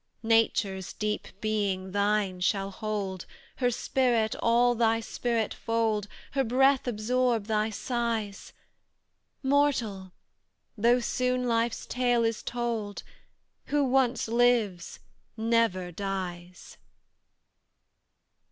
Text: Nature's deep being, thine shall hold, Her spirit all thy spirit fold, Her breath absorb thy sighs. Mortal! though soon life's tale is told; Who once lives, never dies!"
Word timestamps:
Nature's 0.23 0.93
deep 0.93 1.27
being, 1.41 1.91
thine 1.91 2.39
shall 2.39 2.71
hold, 2.71 3.27
Her 3.57 3.69
spirit 3.69 4.33
all 4.41 4.73
thy 4.73 4.99
spirit 4.99 5.53
fold, 5.53 6.07
Her 6.31 6.43
breath 6.43 6.87
absorb 6.87 7.45
thy 7.45 7.69
sighs. 7.69 8.51
Mortal! 9.43 10.11
though 10.75 11.01
soon 11.01 11.47
life's 11.47 11.85
tale 11.85 12.23
is 12.23 12.41
told; 12.41 13.03
Who 13.65 13.83
once 13.83 14.27
lives, 14.27 14.97
never 15.37 15.91
dies!" 15.91 16.77